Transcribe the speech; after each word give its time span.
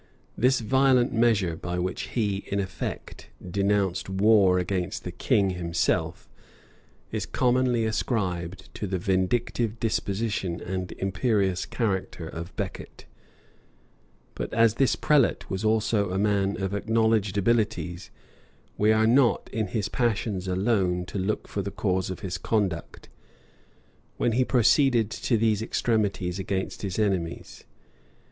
This 0.35 0.61
violent 0.61 1.13
measure, 1.13 1.55
by 1.55 1.77
which 1.77 2.17
he, 2.17 2.37
in 2.47 2.59
effect, 2.59 3.29
denounced 3.47 4.09
war 4.09 4.57
against 4.57 5.03
the 5.03 5.11
king 5.11 5.51
himself, 5.51 6.27
is 7.11 7.27
commonly 7.27 7.85
ascribed 7.85 8.73
to 8.73 8.87
the 8.87 8.97
vindictive 8.97 9.79
disposition 9.79 10.59
and 10.59 10.91
imperious 10.93 11.67
character 11.67 12.27
of 12.27 12.55
Becket; 12.55 13.05
but 14.33 14.51
as 14.55 14.73
this 14.73 14.95
prelate 14.95 15.51
was 15.51 15.63
also 15.63 16.09
a 16.09 16.17
man 16.17 16.59
of 16.59 16.73
acknowledged 16.73 17.37
abilities, 17.37 18.09
we 18.79 18.91
are 18.91 19.05
not 19.05 19.51
in 19.53 19.67
his 19.67 19.87
passions 19.87 20.47
alone 20.47 21.05
to 21.05 21.19
look 21.19 21.47
for 21.47 21.61
the 21.61 21.69
cause 21.69 22.09
of 22.09 22.21
his 22.21 22.39
conduct, 22.39 23.07
when 24.17 24.31
he 24.31 24.43
proceeded 24.43 25.11
to 25.11 25.37
these 25.37 25.61
extremities 25.61 26.39
against 26.39 26.81
his 26.81 26.97
enemies. 26.97 27.65